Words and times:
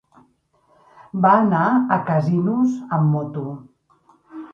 Va 1.25 1.33
anar 1.41 1.65
a 1.97 1.99
Casinos 2.07 2.73
amb 2.97 3.13
moto. 3.17 3.45